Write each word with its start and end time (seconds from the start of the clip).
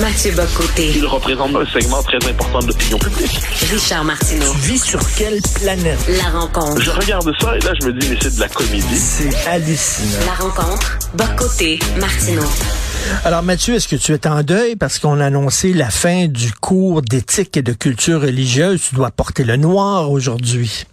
Mathieu 0.00 0.30
Bocoté. 0.32 0.92
Il 0.94 1.06
représente 1.06 1.56
un 1.56 1.66
segment 1.66 2.02
très 2.02 2.18
important 2.28 2.60
de 2.60 2.68
l'opinion 2.68 2.98
publique. 2.98 3.40
Richard 3.70 4.04
Martineau. 4.04 4.52
Tu 4.52 4.58
vis 4.58 4.78
sur 4.78 5.00
quelle 5.16 5.40
planète? 5.60 5.98
La 6.08 6.38
rencontre. 6.38 6.80
Je 6.80 6.90
regarde 6.90 7.32
ça 7.40 7.56
et 7.56 7.60
là, 7.60 7.72
je 7.80 7.86
me 7.86 7.92
dis, 7.92 8.08
mais 8.08 8.16
c'est 8.20 8.36
de 8.36 8.40
la 8.40 8.48
comédie. 8.48 8.96
C'est 8.96 9.34
hallucinant. 9.48 10.24
La 10.26 10.44
rencontre. 10.44 10.98
Bocoté. 11.14 11.80
Martineau. 11.98 12.44
Alors 13.24 13.42
Mathieu, 13.42 13.74
est-ce 13.74 13.88
que 13.88 13.96
tu 13.96 14.12
es 14.12 14.26
en 14.28 14.42
deuil 14.42 14.76
parce 14.76 14.98
qu'on 14.98 15.18
a 15.20 15.26
annoncé 15.26 15.72
la 15.72 15.90
fin 15.90 16.26
du 16.26 16.52
cours 16.52 17.02
d'éthique 17.02 17.56
et 17.56 17.62
de 17.62 17.72
culture 17.72 18.20
religieuse? 18.20 18.80
Tu 18.88 18.94
dois 18.94 19.10
porter 19.10 19.42
le 19.44 19.56
noir 19.56 20.10
aujourd'hui. 20.12 20.84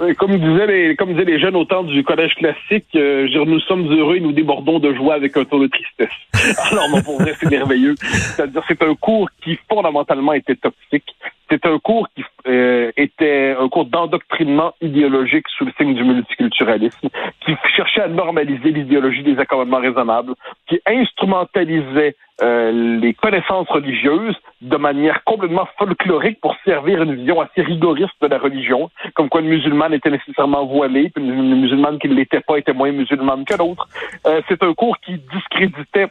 Oui, 0.00 0.14
Comme 0.14 0.38
disaient 0.38 0.66
les, 0.66 0.96
comme 0.96 1.10
disaient 1.10 1.24
les 1.24 1.40
jeunes 1.40 1.56
au 1.56 1.64
temps 1.64 1.82
du 1.82 2.04
collège 2.04 2.34
classique, 2.34 2.86
euh, 2.94 3.26
je 3.26 3.32
dire, 3.32 3.46
nous 3.46 3.60
sommes 3.60 3.92
heureux 3.92 4.16
et 4.16 4.20
nous 4.20 4.32
débordons 4.32 4.78
de 4.78 4.94
joie 4.94 5.14
avec 5.14 5.36
un 5.36 5.44
tour 5.44 5.60
de 5.60 5.66
tristesse. 5.66 6.08
Alors, 6.70 6.88
mon 6.88 7.02
pour 7.02 7.20
vrai, 7.20 7.34
c'est 7.38 7.50
merveilleux. 7.50 7.94
C'est-à-dire, 7.98 8.62
c'est 8.68 8.82
un 8.82 8.94
cours 8.94 9.28
qui 9.42 9.58
fondamentalement 9.68 10.32
était 10.34 10.54
toxique. 10.54 11.14
C'est 11.50 11.64
un 11.66 11.78
cours 11.78 12.08
qui 12.14 12.22
euh, 12.46 12.92
était 12.96 13.56
un 13.58 13.68
cours 13.68 13.86
d'endoctrinement 13.86 14.74
idéologique 14.82 15.46
sous 15.56 15.64
le 15.64 15.72
signe 15.78 15.94
du 15.94 16.04
multiculturalisme, 16.04 17.08
qui 17.44 17.56
cherchait 17.74 18.02
à 18.02 18.08
normaliser 18.08 18.70
l'idéologie 18.70 19.22
des 19.22 19.38
accommodements 19.38 19.78
raisonnables, 19.80 20.34
qui 20.68 20.80
instrumentalisait 20.86 22.16
euh, 22.42 22.98
les 23.00 23.14
connaissances 23.14 23.68
religieuses 23.68 24.36
de 24.60 24.76
manière 24.76 25.24
complètement 25.24 25.66
folklorique 25.78 26.40
pour 26.40 26.54
servir 26.64 27.02
une 27.02 27.14
vision 27.14 27.40
assez 27.40 27.62
rigoriste 27.62 28.14
de 28.20 28.26
la 28.28 28.38
religion, 28.38 28.90
comme 29.14 29.28
quoi 29.28 29.40
une 29.40 29.48
musulmane 29.48 29.94
était 29.94 30.10
nécessairement 30.10 30.64
voilée, 30.66 31.10
puis 31.10 31.24
une 31.24 31.60
musulmane 31.60 31.98
qui 31.98 32.08
ne 32.08 32.14
l'était 32.14 32.40
pas 32.40 32.58
était 32.58 32.72
moins 32.74 32.92
musulmane 32.92 33.44
que 33.44 33.54
l'autre. 33.56 33.88
Euh, 34.26 34.40
c'est 34.48 34.62
un 34.62 34.74
cours 34.74 34.98
qui 35.00 35.18
discréditait 35.32 36.08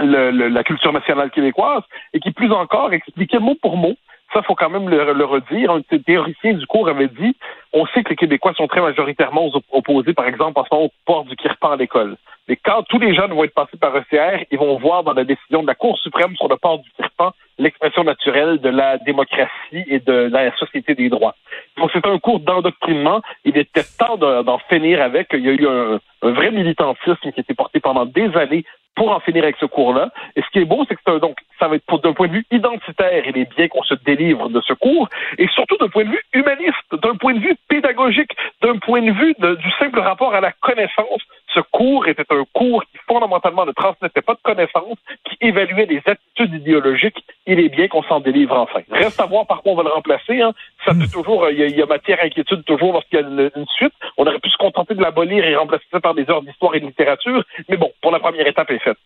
le- 0.00 0.32
le- 0.32 0.48
la 0.48 0.64
culture 0.64 0.92
nationale 0.92 1.30
québécoise 1.30 1.82
et 2.12 2.18
qui, 2.18 2.32
plus 2.32 2.50
encore, 2.50 2.92
expliquait 2.92 3.38
mot 3.38 3.54
pour 3.62 3.76
mot 3.76 3.94
ça, 4.34 4.42
faut 4.42 4.54
quand 4.54 4.68
même 4.68 4.88
le, 4.88 5.24
redire. 5.24 5.70
Un 5.70 5.80
théoriciens 5.80 6.54
du 6.54 6.66
cours 6.66 6.88
avait 6.88 7.08
dit 7.08 7.36
on 7.72 7.86
sait 7.86 8.02
que 8.02 8.10
les 8.10 8.16
Québécois 8.16 8.52
sont 8.54 8.66
très 8.66 8.80
majoritairement 8.80 9.50
opposés, 9.72 10.12
par 10.12 10.26
exemple, 10.26 10.58
en 10.60 10.64
ce 10.64 10.68
moment, 10.72 10.86
au 10.86 10.92
port 11.06 11.24
du 11.24 11.34
kirpan 11.36 11.72
à 11.72 11.76
l'école. 11.76 12.16
Mais 12.48 12.56
quand 12.56 12.82
tous 12.84 12.98
les 12.98 13.14
jeunes 13.14 13.32
vont 13.32 13.44
être 13.44 13.54
passés 13.54 13.78
par 13.78 13.96
ECR, 13.96 14.44
ils 14.50 14.58
vont 14.58 14.76
voir 14.78 15.02
dans 15.02 15.14
la 15.14 15.24
décision 15.24 15.62
de 15.62 15.66
la 15.66 15.74
Cour 15.74 15.98
suprême 15.98 16.36
sur 16.36 16.48
le 16.48 16.56
port 16.56 16.78
du 16.78 16.90
kirpan 16.90 17.32
l'expression 17.58 18.04
naturelle 18.04 18.58
de 18.58 18.68
la 18.68 18.98
démocratie 18.98 19.84
et 19.86 20.00
de 20.00 20.28
la 20.30 20.54
société 20.56 20.94
des 20.94 21.08
droits. 21.08 21.34
Donc, 21.78 21.90
c'est 21.92 22.06
un 22.06 22.18
cours 22.18 22.40
d'endoctrinement. 22.40 23.22
Il 23.44 23.56
était 23.56 23.84
temps 23.98 24.16
de- 24.16 24.42
d'en 24.42 24.58
finir 24.58 25.00
avec. 25.00 25.28
Il 25.32 25.40
y 25.40 25.48
a 25.48 25.52
eu 25.52 25.66
un, 25.66 26.00
vrai 26.22 26.50
militantisme 26.50 27.16
qui 27.20 27.28
a 27.28 27.40
été 27.40 27.54
porté 27.54 27.80
pendant 27.80 28.06
des 28.06 28.34
années 28.36 28.64
pour 28.94 29.10
en 29.10 29.20
finir 29.20 29.44
avec 29.44 29.56
ce 29.58 29.66
cours-là. 29.66 30.10
Et 30.36 30.42
ce 30.42 30.46
qui 30.50 30.60
est 30.60 30.64
beau, 30.64 30.84
c'est 30.88 30.94
que 30.94 31.00
c'est 31.06 31.20
donc 31.20 31.36
ça 31.58 31.68
va 31.68 31.76
être 31.76 31.98
d'un 32.02 32.12
point 32.12 32.28
de 32.28 32.34
vue 32.34 32.46
identitaire, 32.50 33.22
il 33.26 33.38
est 33.38 33.56
bien 33.56 33.68
qu'on 33.68 33.82
se 33.82 33.94
délivre 33.94 34.48
de 34.48 34.60
ce 34.60 34.72
cours, 34.72 35.08
et 35.38 35.48
surtout 35.48 35.76
d'un 35.76 35.88
point 35.88 36.04
de 36.04 36.10
vue 36.10 36.22
humaniste, 36.32 36.94
d'un 37.02 37.16
point 37.16 37.34
de 37.34 37.40
vue 37.40 37.56
pédagogique, 37.68 38.32
d'un 38.62 38.78
point 38.78 39.02
de 39.02 39.12
vue 39.12 39.34
du 39.38 39.70
simple 39.78 40.00
rapport 40.00 40.34
à 40.34 40.40
la 40.40 40.52
connaissance. 40.52 41.22
Ce 41.54 41.60
cours 41.70 42.06
était 42.08 42.24
un 42.30 42.44
cours 42.52 42.82
qui 42.84 42.98
fondamentalement 43.06 43.64
ne 43.64 43.72
transmettait 43.72 44.22
pas 44.22 44.34
de 44.34 44.40
connaissances, 44.42 44.98
qui 45.28 45.36
évaluait 45.40 45.86
les 45.86 46.02
attitudes 46.06 46.52
idéologiques. 46.60 47.24
Il 47.46 47.60
est 47.60 47.68
bien 47.68 47.86
qu'on 47.88 48.02
s'en 48.04 48.20
délivre 48.20 48.56
enfin. 48.56 48.80
Reste 48.90 49.20
à 49.20 49.26
voir 49.26 49.46
par 49.46 49.62
quoi 49.62 49.72
on 49.72 49.76
va 49.76 49.82
le 49.84 49.90
remplacer. 49.90 50.40
Hein. 50.40 50.52
Ça 50.84 50.92
peut 50.94 51.06
toujours, 51.12 51.48
il 51.50 51.58
y, 51.58 51.62
a- 51.62 51.66
il 51.66 51.76
y 51.76 51.82
a 51.82 51.86
matière 51.86 52.18
à 52.20 52.24
inquiétude 52.26 52.64
toujours 52.64 52.92
lorsqu'il 52.94 53.20
y 53.20 53.22
a 53.22 53.26
une, 53.26 53.50
une 53.54 53.66
suite. 53.76 53.92
On 54.16 54.26
aurait 54.26 54.38
pu 54.40 54.50
se 54.50 54.56
contenter 54.56 54.94
de 54.94 55.02
l'abolir 55.02 55.44
et 55.44 55.54
remplacer 55.54 55.84
ça 55.92 56.00
par 56.00 56.14
des 56.14 56.28
heures 56.30 56.42
d'histoire 56.42 56.74
et 56.74 56.80
de 56.80 56.86
littérature. 56.86 57.42
Mais 57.68 57.76
bon, 57.76 57.92
pour 58.02 58.10
la 58.10 58.18
première 58.18 58.46
étape 58.46 58.70
est 58.70 58.78
faite. 58.82 58.96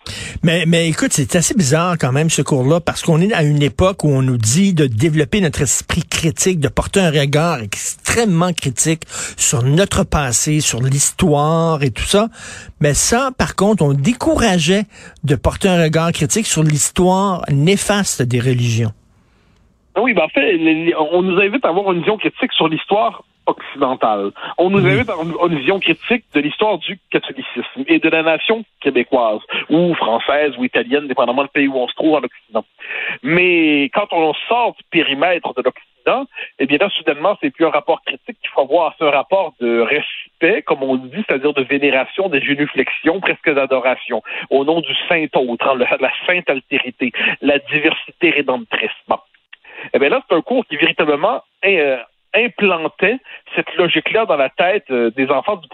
Mais, 0.43 0.65
mais 0.67 0.89
écoute, 0.89 1.13
c'est 1.13 1.35
assez 1.37 1.55
bizarre 1.55 1.97
quand 2.01 2.13
même 2.13 2.31
ce 2.31 2.43
cours-là 2.43 2.81
parce 2.81 3.03
qu'on 3.03 3.21
est 3.21 3.33
à 3.35 3.43
une 3.43 3.63
époque 3.63 4.05
où 4.05 4.09
on 4.09 4.23
nous 4.23 4.39
dit 4.39 4.73
de 4.75 4.87
développer 4.87 5.41
notre 5.41 5.63
esprit 5.63 6.03
critique, 6.09 6.61
de 6.61 6.69
porter 6.69 7.01
un 7.01 7.11
regard 7.11 7.61
extrêmement 7.61 8.53
critique 8.53 9.03
sur 9.37 9.63
notre 9.65 10.05
passé, 10.05 10.61
sur 10.61 10.81
l'histoire 10.81 11.83
et 11.83 11.91
tout 11.91 12.05
ça. 12.05 12.29
Mais 12.81 12.95
ça, 12.95 13.31
par 13.37 13.57
contre, 13.57 13.83
on 13.83 13.93
décourageait 13.93 14.85
de 15.25 15.35
porter 15.35 15.69
un 15.69 15.83
regard 15.83 16.13
critique 16.13 16.47
sur 16.47 16.63
l'histoire 16.63 17.43
néfaste 17.51 18.23
des 18.23 18.41
religions. 18.41 18.93
Ah 19.95 20.01
Oui, 20.01 20.15
ben 20.15 20.23
en 20.23 20.29
fait, 20.29 20.59
on 20.97 21.23
nous 21.23 21.39
invite 21.41 21.65
à 21.65 21.69
avoir 21.69 21.93
une 21.93 22.01
vision 22.01 22.19
critique 22.19 22.53
sur 22.53 22.69
l'histoire 22.69 23.25
occidentale. 23.49 24.31
On 24.59 24.71
nous 24.71 24.87
invite 24.87 25.09
à 25.09 25.15
avoir 25.15 25.47
une 25.49 25.59
vision 25.59 25.81
critique 25.81 26.25
de 26.35 26.41
l'histoire 26.41 26.79
du 26.79 27.01
catholicisme 27.11 27.85
et 27.87 27.99
de 27.99 28.09
la 28.09 28.23
nation 28.23 28.65
québécoise, 28.81 29.41
ou 29.71 29.95
française, 29.95 30.53
ou 30.59 30.65
italienne, 30.65 31.09
dépendamment 31.09 31.43
du 31.43 31.49
pays 31.49 31.67
où 31.67 31.77
on 31.77 31.89
se 31.89 31.95
trouve 31.95 32.15
en 32.15 32.23
Occident. 32.23 32.65
Mais 33.23 33.85
quand 33.95 34.09
on 34.13 34.35
sort 34.49 34.75
du 34.77 34.85
périmètre 34.91 35.55
de 35.55 35.63
l'Occident, 35.63 36.27
eh 36.59 36.67
bien 36.67 36.79
là, 36.81 36.89
soudainement, 36.91 37.37
c'est 37.41 37.51
plus 37.51 37.67
un 37.67 37.71
rapport 37.71 38.03
critique 38.03 38.38
avoir, 38.59 38.95
un 39.01 39.11
rapport 39.11 39.55
de 39.61 39.81
respect, 39.81 40.63
comme 40.63 40.83
on 40.83 40.97
dit, 40.97 41.25
c'est-à-dire 41.27 41.53
de 41.53 41.63
vénération, 41.63 42.29
de 42.29 42.41
génuflexion, 42.41 43.21
presque 43.21 43.53
d'adoration, 43.53 44.23
au 44.51 44.65
nom 44.65 44.81
du 44.81 44.95
saint 45.09 45.27
autre, 45.35 45.69
hein, 45.69 45.79
la 46.01 46.11
sainte 46.27 46.49
altérité, 46.51 47.13
la 47.41 47.59
diversité 47.59 48.31
rédemptrice. 48.31 48.91
Bon. 49.09 49.19
Eh 49.95 49.99
bien 49.99 50.09
là, 50.09 50.23
c'est 50.29 50.35
un 50.35 50.43
cours 50.43 50.67
qui 50.67 50.77
véritablement 50.77 51.43
euh, 51.65 51.99
implantait 52.35 53.19
cette 53.55 53.73
logique-là 53.77 54.27
dans 54.27 54.37
la 54.37 54.51
tête 54.51 54.91
euh, 54.91 55.11
des 55.11 55.31
enfants 55.31 55.57
de 55.57 55.69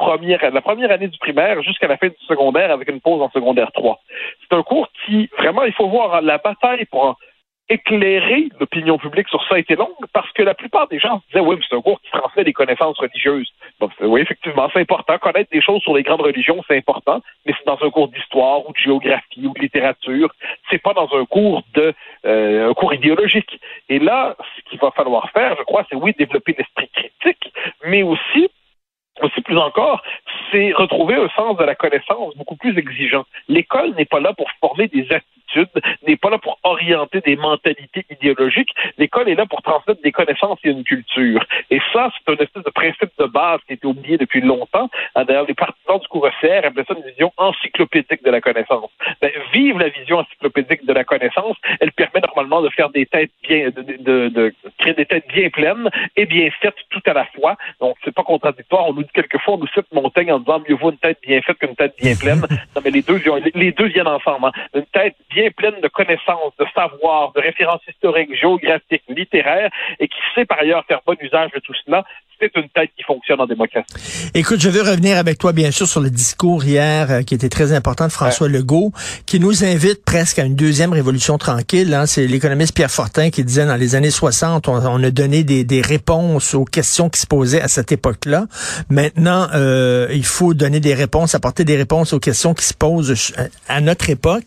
la 0.54 0.60
première 0.60 0.90
année 0.90 1.08
du 1.08 1.18
primaire 1.18 1.62
jusqu'à 1.62 1.88
la 1.88 1.96
fin 1.96 2.08
du 2.08 2.26
secondaire 2.26 2.70
avec 2.70 2.88
une 2.88 3.00
pause 3.00 3.22
en 3.22 3.30
secondaire 3.30 3.72
3. 3.72 4.00
C'est 4.40 4.56
un 4.56 4.62
cours 4.62 4.88
qui, 5.04 5.28
vraiment, 5.38 5.64
il 5.64 5.72
faut 5.72 5.88
voir 5.88 6.14
hein, 6.14 6.20
la 6.22 6.38
bataille 6.38 6.84
pour 6.86 7.18
éclairer 7.68 8.48
l'opinion 8.60 8.98
publique 8.98 9.28
sur 9.28 9.42
ça 9.48 9.58
été 9.58 9.74
longue 9.74 9.94
parce 10.12 10.30
que 10.32 10.42
la 10.42 10.54
plupart 10.54 10.86
des 10.88 10.98
gens 10.98 11.20
se 11.20 11.26
disaient 11.28 11.40
oui, 11.40 11.56
mais 11.58 11.64
c'est 11.68 11.76
un 11.76 11.80
cours 11.80 12.00
qui 12.02 12.10
transmet 12.10 12.44
des 12.44 12.52
connaissances 12.52 12.98
religieuses. 12.98 13.50
Oui, 14.00 14.20
effectivement, 14.20 14.68
c'est 14.72 14.80
important. 14.80 15.16
Connaître 15.18 15.50
des 15.50 15.62
choses 15.62 15.80
sur 15.82 15.94
les 15.94 16.02
grandes 16.02 16.20
religions, 16.20 16.62
c'est 16.68 16.76
important, 16.76 17.22
mais 17.46 17.54
c'est 17.56 17.66
dans 17.66 17.78
un 17.82 17.90
cours 17.90 18.08
d'histoire 18.08 18.68
ou 18.68 18.72
de 18.72 18.78
géographie 18.78 19.46
ou 19.46 19.54
de 19.54 19.60
littérature. 19.60 20.30
C'est 20.70 20.82
pas 20.82 20.92
dans 20.92 21.08
un 21.14 21.24
cours 21.24 21.62
de 21.74 21.94
euh, 22.26 22.70
un 22.70 22.74
cours 22.74 22.92
idéologique. 22.92 23.58
Et 23.88 23.98
là, 23.98 24.36
ce 24.56 24.70
qu'il 24.70 24.78
va 24.78 24.90
falloir 24.90 25.30
faire, 25.30 25.56
je 25.58 25.62
crois, 25.62 25.86
c'est 25.88 25.96
oui, 25.96 26.14
développer 26.18 26.54
l'esprit 26.58 26.88
critique, 26.88 27.52
mais 27.86 28.02
aussi 28.02 28.50
aussi 29.22 29.40
plus 29.42 29.56
encore, 29.56 30.02
c'est 30.50 30.72
retrouver 30.72 31.14
un 31.14 31.28
sens 31.36 31.56
de 31.56 31.64
la 31.64 31.74
connaissance 31.74 32.36
beaucoup 32.36 32.56
plus 32.56 32.76
exigeant. 32.76 33.24
L'école 33.48 33.94
n'est 33.94 34.04
pas 34.04 34.18
là 34.18 34.32
pour 34.32 34.50
former 34.60 34.88
des 34.88 35.06
n'est 36.06 36.16
pas 36.16 36.30
là 36.30 36.38
pour 36.38 36.58
orienter 36.62 37.20
des 37.20 37.36
mentalités 37.36 38.04
idéologiques. 38.10 38.74
L'école 38.98 39.28
est 39.28 39.34
là 39.34 39.46
pour 39.46 39.62
transmettre 39.62 40.02
des 40.02 40.12
connaissances 40.12 40.58
et 40.64 40.70
une 40.70 40.84
culture. 40.84 41.44
Et 41.70 41.80
ça, 41.92 42.10
c'est 42.14 42.32
un 42.32 42.36
espèce 42.36 42.64
de 42.64 42.70
principe 42.70 43.10
de 43.18 43.26
base 43.26 43.60
qui 43.66 43.72
a 43.72 43.74
été 43.74 43.86
oublié 43.86 44.18
depuis 44.18 44.40
longtemps. 44.40 44.90
Ah, 45.14 45.24
D'ailleurs, 45.24 45.46
les 45.46 45.54
partisans 45.54 45.98
du 45.98 46.08
cours 46.08 46.26
ECR 46.26 46.66
appelaient 46.66 46.84
ça 46.86 46.94
une 46.96 47.10
vision 47.10 47.32
encyclopédique 47.36 48.22
de 48.22 48.30
la 48.30 48.40
connaissance. 48.40 48.90
Ben, 49.20 49.30
vive 49.52 49.78
la 49.78 49.88
vision 49.88 50.18
encyclopédique 50.18 50.84
de 50.86 50.92
la 50.92 51.04
connaissance. 51.04 51.56
Elle 51.80 51.92
permet 51.92 52.20
normalement 52.34 52.62
de 52.62 52.68
faire 52.70 52.90
des 52.90 53.06
têtes 53.06 53.30
bien, 53.48 53.70
de, 53.70 54.28
de, 54.28 54.54
créer 54.78 54.94
des 54.94 55.06
têtes 55.06 55.26
bien 55.28 55.48
pleines 55.50 55.88
et 56.16 56.26
bien 56.26 56.48
faites 56.60 56.74
tout 56.90 57.02
à 57.06 57.12
la 57.12 57.24
fois. 57.26 57.56
Donc, 57.80 57.96
c'est 58.04 58.14
pas 58.14 58.22
contradictoire. 58.22 58.86
On 58.88 58.92
nous 58.94 59.02
dit 59.02 59.10
quelquefois, 59.14 59.54
on 59.54 59.58
nous 59.58 59.66
cite 59.68 59.86
Montaigne 59.92 60.32
en 60.32 60.38
disant 60.40 60.62
mieux 60.68 60.74
vaut 60.76 60.90
une 60.90 60.98
tête 60.98 61.18
bien 61.26 61.40
faite 61.42 61.58
qu'une 61.58 61.76
tête 61.76 61.94
bien 62.00 62.14
pleine. 62.16 62.40
Non, 62.74 62.82
mais 62.84 62.90
les 62.90 63.02
deux, 63.02 63.16
viennent- 63.16 63.50
les 63.54 63.72
deux 63.72 63.86
viennent 63.86 64.08
ensemble. 64.08 64.46
hein. 64.46 64.52
Une 64.74 64.86
tête 64.86 65.14
bien 65.30 65.50
pleine 65.50 65.80
de 65.80 65.88
connaissances, 65.88 66.52
de 66.58 66.66
savoir, 66.74 67.32
de 67.32 67.40
références 67.40 67.82
historiques, 67.88 68.34
géographiques, 68.34 69.02
littéraires, 69.08 69.70
et 70.00 70.08
qui 70.08 70.18
sait 70.34 70.44
par 70.44 70.58
ailleurs 70.60 70.84
faire 70.86 71.00
bon 71.06 71.16
usage 71.20 71.50
de 71.52 71.60
tout 71.60 71.74
cela, 71.84 72.04
peut-être 72.44 72.64
une 72.64 72.70
tête 72.70 72.90
qui 72.96 73.02
fonctionne 73.04 73.40
en 73.40 73.46
démocratie. 73.46 73.86
Écoute, 74.34 74.60
je 74.60 74.68
veux 74.68 74.82
revenir 74.82 75.16
avec 75.16 75.38
toi, 75.38 75.52
bien 75.52 75.70
sûr, 75.70 75.86
sur 75.86 76.00
le 76.00 76.10
discours 76.10 76.64
hier 76.64 77.10
euh, 77.10 77.22
qui 77.22 77.34
était 77.34 77.48
très 77.48 77.72
important 77.72 78.06
de 78.06 78.12
François 78.12 78.48
Legault, 78.48 78.92
qui 79.26 79.40
nous 79.40 79.64
invite 79.64 80.04
presque 80.04 80.38
à 80.38 80.44
une 80.44 80.54
deuxième 80.54 80.92
révolution 80.92 81.38
tranquille. 81.38 81.92
Hein. 81.94 82.06
C'est 82.06 82.26
l'économiste 82.26 82.74
Pierre 82.74 82.90
Fortin 82.90 83.30
qui 83.30 83.44
disait 83.44 83.66
dans 83.66 83.76
les 83.76 83.94
années 83.94 84.10
60, 84.10 84.68
on, 84.68 84.74
on 84.74 85.02
a 85.02 85.10
donné 85.10 85.44
des, 85.44 85.64
des, 85.64 85.80
réponses 85.80 86.54
aux 86.54 86.64
questions 86.64 87.08
qui 87.08 87.20
se 87.20 87.26
posaient 87.26 87.60
à 87.60 87.68
cette 87.68 87.92
époque-là. 87.92 88.46
Maintenant, 88.88 89.48
euh, 89.54 90.08
il 90.12 90.24
faut 90.24 90.54
donner 90.54 90.80
des 90.80 90.94
réponses, 90.94 91.34
apporter 91.34 91.64
des 91.64 91.76
réponses 91.76 92.12
aux 92.12 92.20
questions 92.20 92.54
qui 92.54 92.64
se 92.64 92.74
posent 92.74 93.32
à 93.68 93.80
notre 93.80 94.10
époque. 94.10 94.44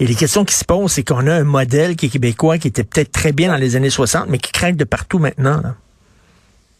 Et 0.00 0.06
les 0.06 0.14
questions 0.14 0.44
qui 0.44 0.54
se 0.54 0.64
posent, 0.64 0.92
c'est 0.92 1.04
qu'on 1.04 1.26
a 1.26 1.34
un 1.34 1.44
modèle 1.44 1.96
qui 1.96 2.06
est 2.06 2.08
québécois, 2.08 2.58
qui 2.58 2.68
était 2.68 2.84
peut-être 2.84 3.12
très 3.12 3.32
bien 3.32 3.48
dans 3.48 3.56
les 3.56 3.76
années 3.76 3.90
60, 3.90 4.26
mais 4.28 4.38
qui 4.38 4.52
craque 4.52 4.76
de 4.76 4.84
partout 4.84 5.18
maintenant. 5.18 5.60
Là. 5.62 5.74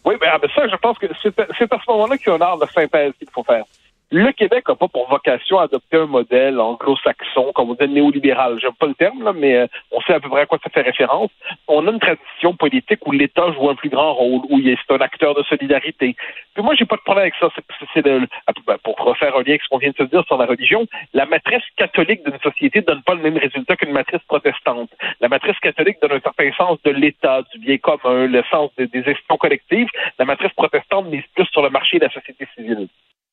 Oui, 0.05 0.15
mais 0.21 0.27
ah, 0.27 0.39
ça, 0.55 0.67
je 0.67 0.75
pense 0.77 0.97
que 0.97 1.07
c'est 1.21 1.39
à 1.39 1.79
ce 1.79 1.91
moment-là 1.91 2.17
qu'il 2.17 2.27
y 2.27 2.31
a 2.31 2.35
un 2.35 2.41
art 2.41 2.57
de 2.57 2.65
synthèse 2.67 3.13
qu'il 3.19 3.29
faut 3.31 3.43
faire. 3.43 3.65
Le 4.11 4.31
Québec 4.31 4.67
n'a 4.67 4.73
pas 4.73 4.87
pour 4.87 5.07
vocation 5.07 5.59
à 5.59 5.65
adopter 5.65 5.97
un 5.97 6.07
modèle 6.07 6.59
anglo-saxon, 6.59 7.51
comme 7.53 7.69
on 7.69 7.75
dit 7.75 7.87
néolibéral. 7.87 8.57
J'aime 8.59 8.73
pas 8.73 8.87
le 8.87 8.95
terme, 8.95 9.23
là, 9.23 9.33
mais 9.33 9.55
euh, 9.55 9.67
on 9.91 10.01
sait 10.01 10.15
à 10.15 10.19
peu 10.19 10.29
près 10.29 10.41
à 10.41 10.45
quoi 10.47 10.57
ça 10.63 10.71
fait 10.71 10.81
référence. 10.81 11.29
On 11.67 11.85
a 11.85 11.91
une 11.91 11.99
tradition 11.99 12.55
politique 12.55 13.05
où 13.05 13.11
l'État 13.11 13.51
joue 13.51 13.69
un 13.69 13.75
plus 13.75 13.89
grand 13.89 14.15
rôle, 14.15 14.41
où 14.49 14.59
c'est 14.63 14.95
un 14.95 15.01
acteur 15.01 15.35
de 15.35 15.43
solidarité. 15.43 16.15
Puis 16.55 16.63
moi, 16.63 16.73
j'ai 16.73 16.85
pas 16.85 16.95
de 16.95 17.01
problème 17.01 17.25
avec 17.25 17.35
ça. 17.39 17.49
C'est 17.93 18.01
ben, 18.03 18.25
pour 18.83 18.97
refaire 18.97 19.35
un 19.35 19.43
lien 19.43 19.49
avec 19.49 19.61
ce 19.61 19.69
qu'on 19.69 19.77
vient 19.77 19.91
de 19.91 19.97
se 19.97 20.09
dire 20.09 20.23
sur 20.25 20.37
la 20.37 20.47
religion, 20.47 20.87
la 21.13 21.27
matrice 21.27 21.63
catholique 21.77 22.25
d'une 22.25 22.39
société 22.39 22.81
donne 22.81 23.03
pas 23.03 23.13
le 23.13 23.21
même 23.21 23.37
résultat 23.37 23.75
qu'une 23.75 23.91
matrice 23.91 24.21
protestante. 24.27 24.38
La 25.29 25.35
matrice 25.35 25.59
catholique 25.59 25.97
donne 26.01 26.13
un 26.13 26.21
certain 26.21 26.51
sens 26.53 26.79
de 26.83 26.89
l'État, 26.89 27.43
du 27.53 27.59
bien 27.59 27.77
commun, 27.77 28.25
le 28.25 28.41
sens 28.49 28.71
des, 28.79 28.87
des 28.87 29.03
gestions 29.03 29.37
collectives. 29.37 29.87
La 30.17 30.25
matrice 30.25 30.51
protestante 30.53 31.05
mise 31.05 31.21
plus 31.35 31.45
sur 31.51 31.61
le 31.61 31.69
marché 31.69 31.99
de 31.99 32.05
la 32.05 32.09
société 32.09 32.47
civile. 32.55 32.87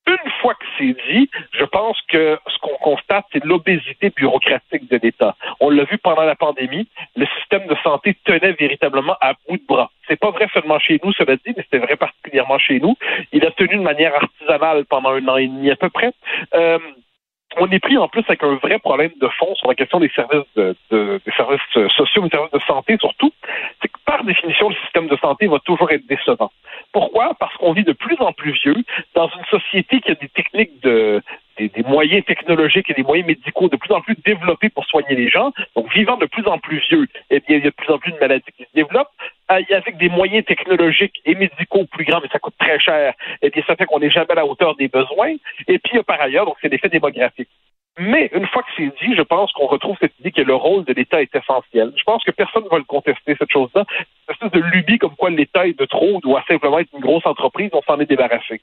Une 0.07 0.31
fois 0.43 0.53
que 0.53 0.67
c'est 0.77 0.95
dit, 1.11 1.31
je 1.53 1.65
pense 1.65 1.99
que 2.09 2.39
ce 2.47 2.59
qu'on 2.59 2.77
constate, 2.83 3.25
c'est 3.33 3.43
l'obésité 3.47 4.11
bureaucratique 4.15 4.91
de 4.91 5.01
l'État. 5.03 5.37
On 5.59 5.71
l'a 5.71 5.85
vu 5.85 5.97
pendant 5.97 6.25
la 6.25 6.37
pandémie, 6.37 6.87
le 7.17 7.27
système 7.39 7.67
de 7.67 7.75
santé 7.83 8.15
tenait 8.27 8.53
véritablement 8.53 9.17
à 9.23 9.33
bout 9.49 9.57
de 9.57 9.67
bras. 9.67 9.91
C'est 10.07 10.21
pas 10.21 10.31
vrai 10.33 10.49
seulement 10.53 10.79
chez 10.79 11.01
nous, 11.03 11.15
cela 11.15 11.37
dit, 11.37 11.55
mais 11.57 11.63
c'était 11.63 11.79
vrai 11.79 11.97
particulièrement 11.97 12.59
chez 12.59 12.79
nous. 12.79 12.95
Il 13.33 13.45
a 13.47 13.51
tenu 13.53 13.79
de 13.79 13.83
manière 13.83 14.15
artisanale 14.15 14.85
pendant 14.85 15.13
un 15.13 15.27
an 15.29 15.39
et 15.39 15.49
demi 15.49 15.71
à 15.71 15.77
peu 15.77 15.89
près. 15.89 16.13
Euh, 16.55 16.79
on 17.57 17.71
est 17.71 17.79
pris 17.79 17.97
en 17.97 18.09
plus 18.09 18.25
avec 18.29 18.43
un 18.43 18.55
vrai 18.57 18.79
problème 18.79 19.13
de 19.21 19.29
fond 19.29 19.55
sur 19.55 19.69
la 19.69 19.75
question 19.75 20.01
des 20.01 20.11
services 20.11 20.45
de, 20.57 20.77
des 20.91 21.33
services 21.37 21.91
sociaux, 21.97 22.23
des 22.23 22.31
services 22.31 22.53
de 22.53 22.61
santé 22.67 22.97
surtout. 23.01 23.33
C'est 23.81 23.89
que 23.89 23.99
par 24.05 24.25
définition, 24.25 24.69
le 24.69 24.75
système 24.77 25.09
de 25.09 25.17
santé 25.17 25.47
va 25.47 25.59
toujours 25.61 25.91
être 25.91 26.07
décevant. 26.07 26.51
Pourquoi? 26.93 27.35
Parce 27.39 27.55
qu'on 27.57 27.73
vit 27.73 27.85
de 27.85 27.93
plus 27.93 28.17
en 28.21 28.33
plus 28.33 28.53
vieux 28.53 28.77
dans 29.15 29.29
une 29.29 29.45
société 29.47 30.01
qui 30.01 30.11
a 30.11 30.15
des 30.15 30.29
techniques 30.29 30.81
de 30.83 31.23
des, 31.59 31.83
moyens 31.85 32.25
technologiques 32.25 32.91
et 32.91 32.95
des 32.95 33.03
moyens 33.03 33.27
médicaux 33.27 33.69
de 33.69 33.77
plus 33.77 33.93
en 33.93 34.01
plus 34.01 34.17
développés 34.25 34.69
pour 34.69 34.85
soigner 34.85 35.15
les 35.15 35.29
gens. 35.29 35.53
Donc, 35.75 35.93
vivant 35.93 36.17
de 36.17 36.27
plus 36.27 36.47
en 36.47 36.59
plus 36.59 36.79
vieux, 36.89 37.07
eh 37.31 37.41
bien, 37.41 37.59
il 37.59 37.65
y 37.65 37.67
a 37.67 37.71
de 37.71 37.75
plus 37.75 37.93
en 37.93 37.99
plus 37.99 38.13
de 38.13 38.19
maladies 38.19 38.45
qui 38.57 38.65
se 38.65 38.75
développent. 38.75 39.11
Euh, 39.53 39.63
avec 39.71 39.97
des 39.99 40.09
moyens 40.09 40.45
technologiques 40.45 41.23
et 41.25 41.37
médicaux 41.37 41.85
plus 41.85 42.05
grands, 42.05 42.21
mais 42.21 42.29
ça 42.33 42.41
coûte 42.41 42.55
très 42.59 42.81
cher, 42.81 43.15
eh 43.43 43.51
bien, 43.51 43.63
ça 43.65 43.77
fait 43.77 43.85
qu'on 43.87 44.01
n'est 44.01 44.11
jamais 44.11 44.33
à 44.33 44.35
la 44.35 44.47
hauteur 44.47 44.75
des 44.75 44.89
besoins. 44.89 45.37
Et 45.69 45.79
puis, 45.79 46.03
par 46.03 46.21
ailleurs, 46.21 46.47
donc, 46.47 46.57
c'est 46.61 46.69
l'effet 46.69 46.89
démographique. 46.89 47.49
Mais 47.99 48.31
une 48.35 48.47
fois 48.47 48.63
que 48.63 48.69
c'est 48.77 48.93
dit, 49.03 49.15
je 49.17 49.23
pense 49.23 49.51
qu'on 49.53 49.67
retrouve 49.67 49.97
cette 50.01 50.19
idée 50.21 50.31
que 50.31 50.43
le 50.43 50.55
rôle 50.55 50.85
de 50.85 50.93
l'État 50.93 51.23
est 51.23 51.35
essentiel. 51.35 51.93
Je 51.97 52.03
pense 52.05 52.23
que 52.25 52.31
personne 52.31 52.65
ne 52.65 52.69
va 52.69 52.77
le 52.77 52.85
contester, 52.85 53.35
cette 53.39 53.51
chose-là. 53.51 53.85
Une 54.29 54.35
espèce 54.35 54.51
de 54.51 54.61
lubie 54.61 54.99
comme 54.99 55.17
quoi 55.17 55.31
l'État 55.31 55.67
est 55.67 55.79
de 55.79 55.85
trop, 55.87 56.21
doit 56.21 56.45
simplement 56.47 56.79
être 56.79 56.91
une 56.93 57.01
grosse 57.01 57.25
entreprise, 57.25 57.71
on 57.73 57.81
s'en 57.83 57.99
est 57.99 58.07
débarrassé. 58.07 58.61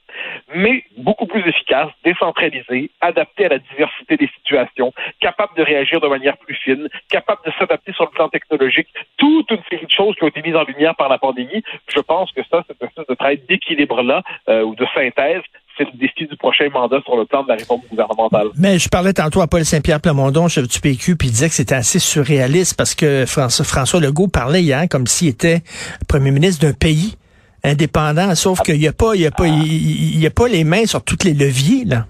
Mais 0.54 0.84
beaucoup 0.98 1.26
plus 1.26 1.40
efficace, 1.48 1.90
décentralisé, 2.04 2.90
adapté 3.00 3.46
à 3.46 3.48
la 3.48 3.58
diversité 3.58 4.16
des 4.16 4.30
situations, 4.36 4.92
capable 5.18 5.56
de 5.56 5.62
réagir 5.62 6.00
de 6.00 6.06
manière 6.06 6.36
plus 6.36 6.54
fine, 6.54 6.88
capable 7.10 7.40
de 7.44 7.52
s'adapter 7.58 7.92
sur 7.92 8.04
le 8.04 8.10
plan 8.10 8.28
technologique, 8.28 8.88
toute 9.16 9.50
une 9.50 9.62
série 9.68 9.86
de 9.86 9.90
choses 9.90 10.14
qui 10.14 10.22
ont 10.22 10.28
été 10.28 10.42
mises 10.42 10.56
en 10.56 10.64
lumière 10.64 10.94
par 10.94 11.08
la 11.08 11.18
pandémie. 11.18 11.64
Je 11.88 12.00
pense 12.00 12.30
que 12.30 12.42
ça, 12.50 12.62
cette 12.68 12.80
espèce 12.80 13.06
de 13.06 13.14
travail 13.14 13.38
d'équilibre-là, 13.48 14.22
euh, 14.48 14.62
ou 14.62 14.76
de 14.76 14.86
synthèse, 14.94 15.42
c'est 15.76 15.84
le 15.84 15.98
défi 15.98 16.26
du 16.26 16.36
prochain 16.36 16.68
mandat 16.72 17.00
sur 17.04 17.16
le 17.16 17.24
plan 17.24 17.42
de 17.42 17.48
la 17.48 17.54
réforme 17.54 17.80
gouvernementale. 17.90 18.48
Mais 18.58 18.78
je 18.78 18.88
parlais 18.88 19.12
tantôt 19.12 19.40
à 19.40 19.46
Paul 19.46 19.64
Saint-Pierre 19.64 20.00
Plamondon, 20.00 20.48
chef 20.48 20.68
du 20.68 20.80
PQ, 20.80 21.16
puis 21.16 21.28
il 21.28 21.30
disait 21.32 21.48
que 21.48 21.54
c'était 21.54 21.74
assez 21.74 21.98
surréaliste 21.98 22.76
parce 22.76 22.94
que 22.94 23.24
François, 23.26 23.64
François 23.64 24.00
Legault 24.00 24.28
parlait 24.28 24.62
hier 24.62 24.84
comme 24.90 25.06
s'il 25.06 25.28
était 25.28 25.62
premier 26.08 26.30
ministre 26.30 26.66
d'un 26.66 26.72
pays 26.72 27.16
indépendant, 27.64 28.34
sauf 28.34 28.60
qu'il 28.60 28.78
n'y 28.78 28.88
a 28.88 28.92
pas, 28.92 29.14
il 29.14 29.22
y 29.22 29.26
a 29.26 29.30
pas, 29.30 29.46
il, 29.46 30.20
y 30.20 30.26
a 30.26 30.30
pas 30.30 30.48
les 30.48 30.64
mains 30.64 30.86
sur 30.86 31.02
tous 31.02 31.24
les 31.24 31.32
leviers, 31.32 31.84
là. 31.84 32.04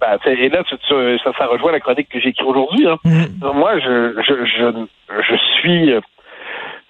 Ben, 0.00 0.16
et 0.26 0.48
là, 0.48 0.62
ça, 0.70 1.32
ça 1.36 1.46
rejoint 1.46 1.72
la 1.72 1.80
chronique 1.80 2.08
que 2.08 2.20
j'ai 2.20 2.28
écrite 2.28 2.46
aujourd'hui. 2.46 2.86
Hein. 2.86 2.98
Mm. 3.04 3.50
Moi, 3.52 3.80
je, 3.80 4.14
je, 4.22 4.44
je, 4.44 4.86
je 5.22 5.36
suis 5.58 5.92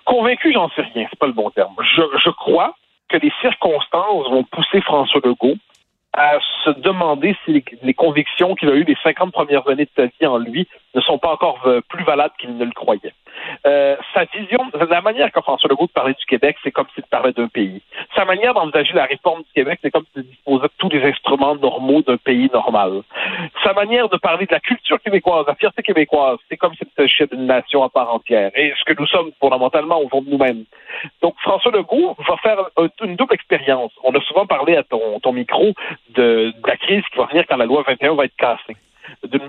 convaincu, 0.04 0.52
j'en 0.52 0.68
sais 0.70 0.82
rien, 0.94 1.06
c'est 1.08 1.18
pas 1.18 1.26
le 1.26 1.32
bon 1.32 1.48
terme. 1.50 1.74
Je, 1.80 2.02
je 2.22 2.30
crois 2.30 2.74
que 3.08 3.16
les 3.16 3.32
circonstances 3.40 4.28
vont 4.30 4.44
pousser 4.44 4.80
François 4.82 5.20
Legault 5.24 5.56
à 6.18 6.38
se 6.64 6.70
demander 6.70 7.36
si 7.44 7.64
les, 7.82 7.94
convictions 7.94 8.56
qu'il 8.56 8.68
a 8.68 8.72
eues 8.72 8.82
les 8.82 8.96
50 9.04 9.32
premières 9.32 9.66
années 9.68 9.84
de 9.84 9.90
sa 9.94 10.06
vie 10.06 10.26
en 10.26 10.38
lui 10.38 10.66
ne 10.94 11.00
sont 11.00 11.18
pas 11.18 11.32
encore 11.32 11.60
euh, 11.66 11.80
plus 11.88 12.02
valables 12.02 12.34
qu'il 12.38 12.56
ne 12.56 12.64
le 12.64 12.72
croyait. 12.72 13.14
Euh, 13.66 13.96
sa 14.12 14.24
vision, 14.24 14.58
la 14.74 15.00
manière 15.00 15.30
que 15.30 15.40
François 15.40 15.68
Legault 15.70 15.86
parlait 15.86 16.14
du 16.14 16.26
Québec, 16.26 16.56
c'est 16.64 16.72
comme 16.72 16.86
s'il 16.94 17.04
parlait 17.04 17.32
d'un 17.32 17.46
pays. 17.46 17.82
Sa 18.16 18.24
manière 18.24 18.52
d'envisager 18.52 18.94
la 18.94 19.04
réforme 19.04 19.42
du 19.42 19.52
Québec, 19.54 19.78
c'est 19.80 19.92
comme 19.92 20.04
s'il 20.12 20.24
disposait 20.24 20.64
de 20.64 20.72
tous 20.78 20.88
les 20.88 21.04
instruments 21.04 21.54
normaux 21.54 22.02
d'un 22.02 22.16
pays 22.16 22.50
normal. 22.52 23.02
Sa 23.62 23.72
manière 23.72 24.08
de 24.08 24.16
parler 24.16 24.46
de 24.46 24.52
la 24.52 24.60
culture 24.60 25.00
québécoise, 25.00 25.44
la 25.46 25.54
fierté 25.54 25.82
québécoise, 25.82 26.38
c'est 26.48 26.56
comme 26.56 26.74
s'il 26.74 26.88
s'agissait 26.96 27.28
d'une 27.28 27.46
nation 27.46 27.84
à 27.84 27.90
part 27.90 28.12
entière. 28.12 28.50
Et 28.56 28.72
ce 28.76 28.84
que 28.84 28.98
nous 28.98 29.06
sommes 29.06 29.30
fondamentalement 29.38 30.00
au 30.00 30.08
fond 30.08 30.22
de 30.22 30.30
nous-mêmes. 30.30 30.64
Donc 31.22 31.34
François 31.40 31.72
Legault 31.72 32.16
va 32.26 32.36
faire 32.38 32.58
une 33.02 33.16
double 33.16 33.34
expérience. 33.34 33.92
On 34.04 34.14
a 34.14 34.20
souvent 34.22 34.46
parlé 34.46 34.76
à 34.76 34.82
ton, 34.82 35.32
micro 35.32 35.72
de, 36.10 36.52
la 36.66 36.76
crise 36.76 37.02
qui 37.12 37.18
va 37.18 37.26
venir 37.26 37.44
quand 37.48 37.56
la 37.56 37.66
loi 37.66 37.84
21 37.86 38.14
va 38.14 38.24
être 38.24 38.36
cassée 38.36 38.76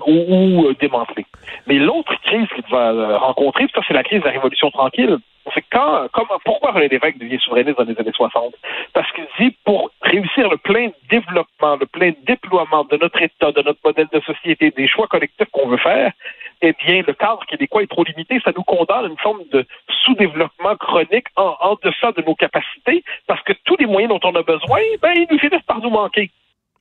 ou, 0.06 0.64
euh, 0.64 0.74
démantelé. 0.80 1.26
Mais 1.66 1.74
l'autre 1.74 2.14
crise 2.22 2.48
qu'il 2.54 2.64
va 2.70 2.92
euh, 2.92 3.18
rencontrer, 3.18 3.66
ça 3.74 3.80
c'est 3.86 3.94
la 3.94 4.02
crise 4.02 4.20
de 4.20 4.24
la 4.24 4.32
Révolution 4.32 4.70
tranquille, 4.70 5.18
c'est 5.54 5.64
quand, 5.72 6.06
pourquoi 6.44 6.72
René 6.72 6.88
Lévesque 6.88 7.18
devient 7.18 7.38
souverainiste 7.38 7.78
dans 7.78 7.84
les 7.84 7.98
années 7.98 8.12
60? 8.12 8.54
Parce 8.92 9.10
qu'il 9.12 9.26
dit, 9.38 9.56
pour 9.64 9.90
réussir 10.02 10.48
le 10.48 10.58
plein 10.58 10.90
développement, 11.08 11.76
le 11.76 11.86
plein 11.86 12.12
déploiement 12.26 12.84
de 12.84 12.96
notre 12.96 13.20
État, 13.20 13.50
de 13.50 13.62
notre 13.62 13.80
modèle 13.84 14.08
de 14.12 14.20
société, 14.20 14.70
des 14.70 14.86
choix 14.86 15.06
collectifs 15.06 15.48
qu'on 15.50 15.68
veut 15.68 15.78
faire, 15.78 16.12
eh 16.62 16.74
bien, 16.84 17.02
le 17.06 17.12
cadre 17.14 17.44
québécois 17.46 17.82
est 17.82 17.90
trop 17.90 18.04
limité. 18.04 18.40
Ça 18.44 18.52
nous 18.56 18.62
condamne 18.62 19.04
à 19.04 19.08
une 19.08 19.18
forme 19.18 19.42
de 19.52 19.66
sous-développement 20.04 20.76
chronique 20.76 21.26
en, 21.36 21.56
en 21.60 21.76
deçà 21.82 22.12
de 22.12 22.22
nos 22.22 22.34
capacités, 22.34 23.02
parce 23.26 23.42
que 23.42 23.52
tous 23.64 23.76
les 23.78 23.86
moyens 23.86 24.12
dont 24.12 24.28
on 24.28 24.34
a 24.34 24.42
besoin, 24.42 24.80
ben, 25.00 25.12
ils 25.14 25.26
nous 25.30 25.38
finissent 25.38 25.62
par 25.62 25.80
nous 25.80 25.90
manquer 25.90 26.30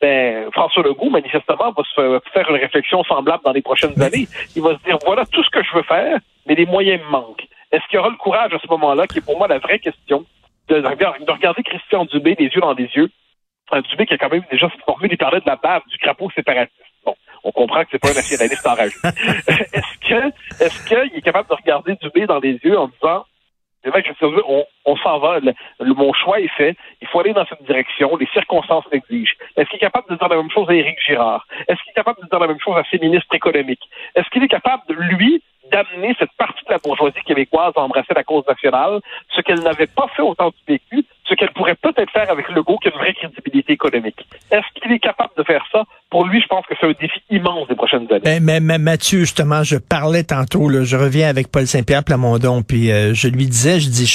ben, 0.02 0.50
François 0.52 0.84
Legault, 0.84 1.10
manifestement, 1.10 1.72
va 1.72 1.84
se 1.84 2.20
faire 2.34 2.50
une 2.50 2.56
réflexion 2.56 3.04
semblable 3.04 3.44
dans 3.44 3.52
les 3.52 3.62
prochaines 3.62 4.02
années. 4.02 4.28
Il 4.56 4.62
va 4.62 4.78
se 4.78 4.84
dire, 4.84 4.98
voilà 5.06 5.26
tout 5.26 5.44
ce 5.44 5.50
que 5.50 5.64
je 5.64 5.74
veux 5.74 5.84
faire, 5.84 6.20
mais 6.46 6.56
les 6.56 6.66
moyens 6.66 7.02
me 7.04 7.10
manquent. 7.10 7.48
Est-ce 7.72 7.86
qu'il 7.88 7.96
y 7.96 8.00
aura 8.00 8.10
le 8.10 8.16
courage 8.16 8.54
à 8.54 8.60
ce 8.60 8.68
moment-là, 8.68 9.08
qui 9.08 9.20
est 9.20 9.26
pour 9.26 9.38
moi 9.38 9.48
la 9.48 9.60
vraie 9.60 9.80
question, 9.80 10.26
de, 10.70 10.76
regarder 11.32 11.64
Christian 11.64 12.06
Dubé 12.06 12.36
les 12.38 12.46
yeux 12.46 12.62
dans 12.62 12.74
les 12.74 12.90
yeux, 12.96 13.10
un 13.72 13.82
Dubé 13.82 14.06
qui 14.06 14.14
a 14.14 14.18
quand 14.18 14.32
même 14.32 14.46
déjà 14.52 14.70
formé, 14.86 15.10
il 15.12 15.18
parlait 15.18 15.42
de 15.42 15.48
la 15.48 15.56
bave 15.56 15.84
du 15.88 15.98
crapaud 15.98 16.30
séparatiste. 16.32 16.76
Bon, 17.06 17.16
on 17.44 17.52
comprend 17.52 17.84
que 17.84 17.90
c'est 17.92 18.00
pas 18.00 18.12
un 18.12 18.16
nationaliste 18.16 18.66
en 18.68 18.76
rage. 18.76 18.94
est-ce 19.04 20.00
que, 20.08 20.64
est-ce 20.64 20.88
qu'il 20.88 21.18
est 21.18 21.22
capable 21.22 21.50
de 21.50 21.56
regarder 21.56 21.96
Dubé 22.02 22.26
dans 22.26 22.40
les 22.40 22.60
yeux 22.64 22.78
en 22.78 22.88
disant, 22.88 23.26
on, 24.22 24.66
on 24.86 24.98
s'en 24.98 25.20
va. 25.20 25.40
Le, 25.40 25.54
mon 25.94 26.14
choix 26.14 26.40
est 26.40 26.52
fait. 26.56 26.76
Il 27.02 27.08
faut 27.08 27.20
aller 27.20 27.34
dans 27.34 27.46
cette 27.46 27.64
direction. 27.64 28.16
Les 28.18 28.28
circonstances 28.28 28.86
l'exigent. 28.92 29.34
Est-ce 29.56 29.70
qu'il 29.70 29.78
est 29.78 29.80
capable 29.80 30.10
de 30.10 30.16
dire 30.16 30.28
la 30.28 30.38
même 30.38 30.52
chose 30.52 30.70
à 30.70 30.74
Éric 30.74 30.98
Girard? 31.06 31.46
Est-ce 31.68 31.82
qu'il 31.84 31.92
est 31.92 31.96
capable 31.96 32.22
de 32.22 32.28
dire 32.28 32.40
la 32.40 32.48
même 32.48 32.60
chose 32.60 32.76
à 32.78 32.84
ses 32.90 33.00
ministres 33.00 33.34
économiques? 33.34 33.88
Est-ce 34.16 34.30
qu'il 34.30 34.44
est 34.44 34.50
capable, 34.50 34.94
lui, 34.94 35.42
d'amener 35.72 36.16
cette 36.20 36.32
partie 36.38 36.66
de 36.66 36.72
la 36.72 36.80
bourgeoisie 36.80 37.22
québécoise 37.26 37.74
à 37.76 37.82
embrasser 37.82 38.14
la 38.16 38.24
cause 38.24 38.46
nationale, 38.48 39.00
ce 39.36 39.42
qu'elle 39.42 39.60
n'avait 39.62 39.88
pas 39.88 40.08
fait 40.16 40.22
au 40.22 40.34
temps 40.34 40.50
du 40.50 40.64
PQ, 40.66 41.06
ce 41.30 41.36
qu'elle 41.36 41.52
pourrait 41.52 41.76
peut-être 41.76 42.12
faire 42.12 42.30
avec 42.32 42.50
Legault 42.50 42.78
qui 42.78 42.90
a 42.90 42.92
une 42.92 42.98
vraie 42.98 43.14
crédibilité 43.14 43.74
économique. 43.74 44.28
Est-ce 44.52 44.66
qu'il 44.82 44.92
est 44.92 45.00
capable 45.00 45.32
de 45.38 45.44
faire 45.44 45.64
ça? 45.72 45.84
Pour 46.10 46.26
lui, 46.26 46.42
je 46.42 46.48
pense 46.48 46.66
que 46.66 46.74
c'est 46.80 46.88
un 46.88 46.94
défi 47.00 47.22
immense 47.30 47.68
des 47.68 47.76
prochaines 47.76 48.08
années. 48.12 48.40
Ben, 48.40 48.64
mais, 48.64 48.80
Mathieu, 48.80 49.20
justement, 49.20 49.64
je 49.64 49.78
parlais 49.78 50.24
tantôt, 50.24 50.70
je 50.84 50.98
reviens 50.98 51.30
avec 51.30 51.52
Paul 51.52 51.68
Saint-Pierre 51.68 52.04
Plamondon, 52.04 52.64
puis 52.64 52.92
euh, 52.92 53.14
je 53.14 53.28
lui 53.28 53.46
disais, 53.46 53.80
je 53.80 53.90
dis, 53.90 54.08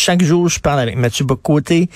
chaque 0.00 0.22
jour, 0.22 0.48
je 0.48 0.58
parle 0.60 0.80
avec 0.80 0.96
Mathieu 0.96 1.26
Bocoté, 1.26 1.88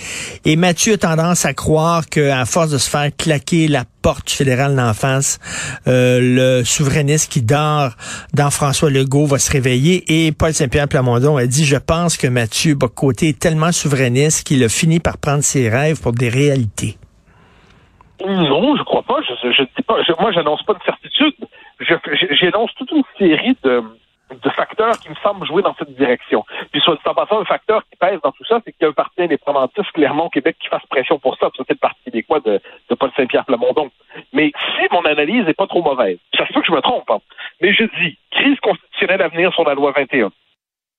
et 0.44 0.56
Mathieu 0.56 0.94
a 0.94 0.98
tendance 0.98 1.46
à 1.46 1.54
croire 1.54 2.06
qu'à 2.06 2.44
force 2.44 2.70
de 2.70 2.78
se 2.78 2.90
faire 2.90 3.08
claquer 3.16 3.66
la 3.66 3.84
porte 4.02 4.28
fédérale 4.28 4.76
d'en 4.76 4.92
face, 4.92 5.38
euh, 5.86 6.18
le 6.20 6.64
souverainiste 6.64 7.32
qui 7.32 7.40
dort 7.40 7.92
dans 8.34 8.50
François 8.50 8.90
Legault 8.90 9.24
va 9.24 9.38
se 9.38 9.50
réveiller, 9.50 10.26
et 10.26 10.32
Paul 10.32 10.52
Saint-Pierre 10.52 10.86
Plamondon 10.86 11.38
a 11.38 11.46
dit, 11.46 11.64
je 11.64 11.76
pense 11.76 12.18
que 12.18 12.26
Mathieu 12.26 12.74
Bocoté 12.74 13.28
est 13.30 13.38
tellement 13.38 13.72
souverainiste 13.72 14.46
qu'il 14.46 14.62
a 14.62 14.68
fini 14.68 15.00
par 15.00 15.16
prendre 15.16 15.42
ses 15.42 15.70
rêves 15.70 16.00
pour 16.00 16.12
des 16.12 16.28
réalités. 16.28 16.98
Non, 18.20 18.76
je 18.76 18.82
crois 18.82 19.02
pas. 19.02 19.20
Je, 19.22 19.50
je, 19.50 19.82
pas. 19.82 19.96
Moi, 20.20 20.32
j'annonce 20.32 20.62
pas 20.62 20.74
de 20.74 20.82
certitude. 20.84 21.34
J'annonce 22.40 22.70
toute 22.76 22.90
une 22.92 23.02
série 23.18 23.56
de, 23.64 23.82
de 24.42 24.50
facteurs 24.50 24.98
qui 24.98 25.10
me 25.10 25.14
semblent 25.16 25.46
jouer 25.46 25.62
dans 25.62 25.74
cette 25.74 25.94
direction. 25.94 26.44
Puis 26.72 26.80
soit 26.80 26.94
dit 26.94 27.00
en 27.06 27.14
passant, 27.14 27.40
un 27.40 27.44
facteur 27.44 27.82
qui 27.90 27.96
pèse 27.96 28.20
dans 28.22 28.32
tout 28.32 28.44
ça, 28.44 28.60
c'est 28.64 28.72
qu'il 28.72 28.82
y 28.82 28.86
a 28.86 28.88
un 28.88 28.92
parti 28.92 29.22
indépendantiste 29.22 29.92
clairement 29.92 30.26
au 30.26 30.30
Québec 30.30 30.56
qui 30.60 30.68
fasse 30.68 30.84
pression 30.86 31.18
pour 31.18 31.36
ça. 31.38 31.50
C'est 31.56 31.70
le 31.70 31.76
parti 31.76 32.00
québécois 32.04 32.40
de, 32.40 32.60
de 32.88 32.94
Paul 32.94 33.10
Saint-Pierre 33.16 33.44
Plamondon. 33.44 33.90
Mais 34.32 34.52
si 34.76 34.86
mon 34.92 35.04
analyse 35.04 35.44
n'est 35.46 35.54
pas 35.54 35.66
trop 35.66 35.82
mauvaise, 35.82 36.18
ça 36.36 36.46
se 36.46 36.52
peut 36.52 36.60
que 36.60 36.66
je 36.66 36.72
me 36.72 36.80
trompe, 36.80 37.10
hein, 37.10 37.18
mais 37.60 37.72
je 37.72 37.84
dis 38.00 38.18
crise 38.30 38.58
constitutionnelle 38.60 39.22
à 39.22 39.28
venir 39.28 39.52
sur 39.52 39.64
la 39.64 39.74
loi 39.74 39.92
21 39.92 40.30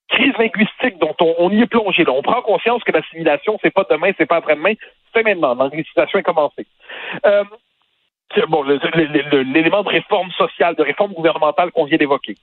crise 0.07 0.33
linguistique 0.37 0.99
dont 0.99 1.15
on, 1.19 1.49
y 1.51 1.61
est 1.61 1.67
plongé. 1.67 2.05
On 2.07 2.21
prend 2.21 2.41
conscience 2.41 2.83
que 2.83 2.91
l'assimilation, 2.91 3.57
c'est 3.61 3.73
pas 3.73 3.85
demain, 3.89 4.11
c'est 4.17 4.25
pas 4.25 4.37
après-demain, 4.37 4.73
c'est 5.13 5.23
maintenant. 5.23 5.55
L'anglicisation 5.55 6.19
est 6.19 6.23
commencée. 6.23 6.67
Euh, 7.25 7.43
bon, 8.47 8.63
l'élément 8.63 9.83
de 9.83 9.89
réforme 9.89 10.31
sociale, 10.31 10.75
de 10.75 10.83
réforme 10.83 11.13
gouvernementale 11.13 11.71
qu'on 11.71 11.85
vient 11.85 11.97
d'évoquer. 11.97 12.35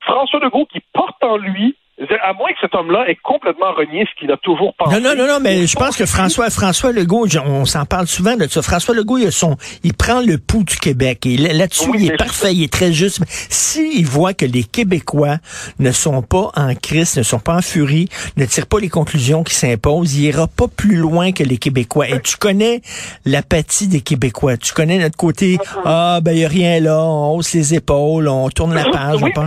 François 0.00 0.40
Legault 0.40 0.66
qui 0.66 0.80
porte 0.92 1.22
en 1.22 1.36
lui 1.36 1.76
à 2.22 2.32
moins 2.32 2.50
que 2.50 2.58
cet 2.60 2.74
homme-là 2.74 3.08
ait 3.08 3.16
complètement 3.16 3.72
renié 3.72 4.06
ce 4.08 4.20
qu'il 4.20 4.30
a 4.30 4.36
toujours 4.36 4.74
pensé. 4.76 5.00
Non, 5.00 5.10
non, 5.10 5.16
non, 5.16 5.26
non, 5.26 5.40
mais 5.40 5.66
je 5.66 5.76
pense 5.76 5.96
que 5.96 6.06
François, 6.06 6.48
François 6.50 6.92
Legault, 6.92 7.26
on 7.44 7.64
s'en 7.64 7.86
parle 7.86 8.06
souvent 8.06 8.36
de 8.36 8.46
ça. 8.46 8.62
François 8.62 8.94
Legault, 8.94 9.18
il, 9.18 9.32
son, 9.32 9.56
il 9.82 9.94
prend 9.94 10.20
le 10.20 10.38
pouls 10.38 10.64
du 10.64 10.76
Québec. 10.76 11.26
Et 11.26 11.36
là-dessus, 11.36 11.90
il 11.94 12.06
est 12.06 12.16
parfait, 12.16 12.54
il 12.54 12.62
est 12.62 12.72
très 12.72 12.92
juste. 12.92 13.22
S'il 13.28 14.06
voit 14.06 14.32
que 14.32 14.44
les 14.44 14.62
Québécois 14.64 15.38
ne 15.78 15.90
sont 15.90 16.22
pas 16.22 16.50
en 16.54 16.74
crise, 16.74 17.16
ne 17.16 17.22
sont 17.22 17.40
pas 17.40 17.56
en 17.56 17.62
furie, 17.62 18.08
ne 18.36 18.44
tirent 18.44 18.66
pas 18.66 18.78
les 18.78 18.88
conclusions 18.88 19.42
qui 19.42 19.54
s'imposent, 19.54 20.16
il 20.16 20.24
ira 20.24 20.46
pas 20.46 20.68
plus 20.68 20.96
loin 20.96 21.32
que 21.32 21.42
les 21.42 21.58
Québécois. 21.58 22.08
Et 22.08 22.20
tu 22.20 22.36
connais 22.36 22.80
l'apathie 23.24 23.88
des 23.88 24.00
Québécois. 24.00 24.56
Tu 24.56 24.72
connais 24.72 24.98
notre 24.98 25.16
côté, 25.16 25.58
ah, 25.84 26.20
ben, 26.22 26.32
il 26.32 26.38
n'y 26.38 26.44
a 26.44 26.48
rien 26.48 26.80
là, 26.80 27.00
on 27.02 27.36
hausse 27.36 27.54
les 27.54 27.74
épaules, 27.74 28.28
on 28.28 28.48
tourne 28.50 28.74
la 28.74 28.84
page. 28.84 29.20
Oui, 29.22 29.32
tu, 29.34 29.42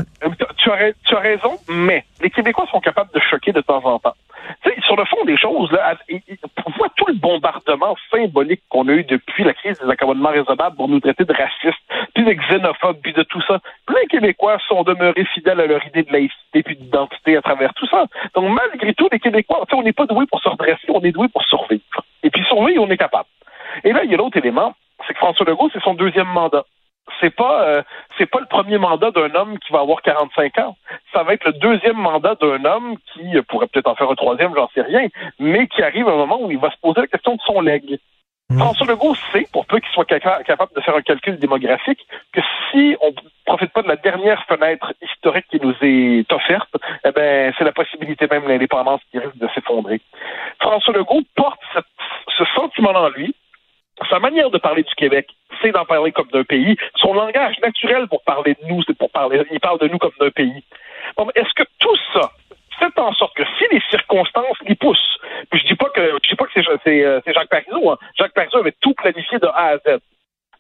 tu 1.06 1.16
as 1.16 1.20
raison, 1.20 1.58
mais 1.70 2.06
les 2.22 2.30
Québécois 2.30 2.68
sont 2.72 2.80
capables 2.80 3.12
de 3.14 3.20
choquer 3.20 3.52
de 3.52 3.62
temps 3.62 3.84
en 3.86 4.00
temps. 4.00 4.16
sur 4.86 4.96
le 4.96 5.06
fond 5.06 5.24
des 5.26 5.38
choses, 5.38 5.72
là, 5.72 5.96
voit 6.78 6.90
tout 6.96 7.06
le 7.08 7.14
bombardement 7.14 7.96
symbolique 8.10 8.62
qu'on 8.70 8.88
a 8.88 8.94
eu 8.94 9.04
depuis 9.04 9.44
la 9.44 9.54
crise 9.54 9.80
des 9.80 9.90
accommodements 9.90 10.30
raisonnables 10.30 10.76
pour 10.76 10.88
nous 10.88 11.00
traiter 11.00 11.26
de 11.26 11.34
racistes, 11.34 11.82
puis 12.14 12.24
de 12.24 12.34
xénophobes, 12.34 13.00
puis 13.02 13.14
de 13.14 13.24
tout 13.24 13.42
ça. 13.48 13.60
Plein 13.86 14.02
de 14.04 14.08
Québécois 14.08 14.58
sont 14.68 14.84
demeurés 14.84 15.26
fidèles 15.26 15.60
à 15.60 15.68
leur 15.68 15.86
idée 15.86 16.04
de 16.04 16.12
laïcité 16.12 16.64
puis 16.64 16.76
d'identité 16.76 17.38
à 17.38 17.42
travers 17.42 17.74
tout 17.74 17.88
ça. 17.88 18.06
Donc, 18.36 18.50
malgré 18.50 18.94
tout, 18.94 19.08
les 19.12 19.20
Québécois, 19.20 19.66
on 19.74 19.84
n'est 19.84 19.94
pas 19.94 20.06
doués 20.06 20.26
pour 20.26 20.42
se 20.42 20.50
redresser, 20.50 20.88
on 20.90 21.02
est 21.02 21.12
doués 21.12 21.30
pour 21.30 21.44
survivre. 21.44 21.84
Et 22.24 22.30
puis 22.30 22.44
survivre, 22.46 22.84
on 22.84 22.90
est 22.90 22.98
capable. 22.98 23.30
Et 23.84 23.94
là, 23.94 24.04
il 24.04 24.12
y 24.12 24.14
a 24.14 24.18
l'autre 24.18 24.38
élément, 24.38 24.74
c'est 25.08 25.14
que 25.14 25.20
François 25.20 25.46
Legault, 25.46 25.70
c'est 25.74 25.82
son 25.82 25.94
deuxième 25.94 26.28
mandat 26.28 26.66
c'est 27.22 27.34
pas 27.34 27.64
euh, 27.64 27.84
c'est 28.18 28.26
pas 28.26 28.40
le 28.40 28.48
premier 28.48 28.78
mandat 28.78 29.12
d'un 29.12 29.34
homme 29.36 29.58
qui 29.60 29.72
va 29.72 29.80
avoir 29.80 30.02
45 30.02 30.58
ans. 30.60 30.76
Ça 31.14 31.24
va 31.24 31.34
être 31.34 31.46
le 31.46 31.54
deuxième 31.54 31.98
mandat 31.98 32.36
d'un 32.36 32.66
homme 32.66 32.98
qui 33.14 33.40
pourrait 33.48 33.68
peut-être 33.68 33.88
en 33.88 33.96
faire 33.96 34.10
un 34.10 34.16
troisième, 34.16 34.54
j'en 34.56 34.70
sais 34.74 34.82
rien, 34.82 35.08
mais 35.40 35.68
qui 35.68 35.82
arrive 35.82 36.08
à 36.08 36.12
un 36.12 36.18
moment 36.18 36.42
où 36.42 36.52
il 36.52 36.60
va 36.60 36.72
se 36.72 36.78
poser 36.82 37.02
la 37.02 37.08
question 37.08 37.36
de 37.36 37.42
son 37.46 37.62
legs. 37.62 38.00
Mmh. 38.50 38.60
François 38.60 38.88
Legault 38.88 39.16
sait, 39.32 39.48
pour 39.54 39.66
peu 39.66 39.80
qu'il 39.80 39.92
soit 39.92 40.04
capable 40.04 40.74
de 40.76 40.82
faire 40.82 40.96
un 40.96 41.02
calcul 41.02 41.40
démographique, 41.40 42.06
que 42.34 42.42
si 42.70 42.98
on 43.02 43.14
profite 43.46 43.72
pas 43.72 43.82
de 43.82 43.88
la 43.88 43.96
dernière 43.96 44.44
fenêtre 44.46 44.94
historique 45.02 45.46
qui 45.50 45.62
nous 45.62 45.74
est 45.82 46.30
offerte, 46.34 46.76
eh 47.06 47.12
ben 47.12 47.54
c'est 47.58 47.64
la 47.64 47.72
possibilité 47.72 48.28
même 48.30 48.44
de 48.44 48.50
l'indépendance 48.50 49.00
qui 49.10 49.20
risque 49.20 49.38
de 49.38 49.48
s'effondrer. 49.56 50.02
François 50.60 50.94
Legault 50.94 51.22
porte 51.36 51.62
ce 52.38 52.44
sentiment-là 52.56 53.04
en 53.04 53.10
lui, 53.10 53.34
sa 54.10 54.20
manière 54.20 54.50
de 54.50 54.58
parler 54.58 54.84
du 54.84 54.96
Québec, 54.96 55.28
c'est 55.62 55.72
d'en 55.72 55.86
parler 55.86 56.12
comme 56.12 56.30
d'un 56.34 56.44
pays. 56.44 56.76
Son 56.96 57.14
langage 57.14 57.60
naturel 57.60 58.08
pour 58.08 58.24
parler 58.24 58.56
de 58.62 58.68
nous, 58.68 58.82
c'est 58.84 58.98
pour 58.98 59.12
parler, 59.12 59.42
il 59.52 59.60
parle 59.60 59.80
de 59.80 59.88
nous 59.88 59.98
comme 59.98 60.12
d'un 60.20 60.32
pays. 60.32 60.64
Bon, 61.18 61.30
est-ce 61.36 61.54
que 61.56 61.68
tout 61.80 61.98
ça 62.14 62.32
fait 62.82 63.00
en 63.00 63.14
sorte 63.14 63.36
que 63.36 63.44
si 63.58 63.66
les 63.72 63.82
circonstances 63.90 64.58
l'y 64.68 64.76
poussent, 64.76 65.20
puis 65.50 65.60
je 65.60 65.68
dis 65.68 65.76
pas 65.76 65.90
que 65.90 66.18
je 66.24 66.30
dis 66.30 66.36
pas 66.36 66.46
que 66.46 66.52
c'est, 66.84 67.06
euh, 67.06 67.20
Jacques 67.28 67.50
Parizeau, 67.50 67.92
hein. 67.92 67.98
Jacques 68.18 68.34
Parizeau 68.34 68.60
avait 68.60 68.76
tout 68.82 68.94
planifié 68.94 69.38
de 69.40 69.48
A 69.48 69.74
à 69.74 69.78
Z. 69.78 70.00